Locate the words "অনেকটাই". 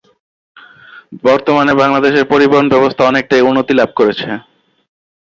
3.05-3.45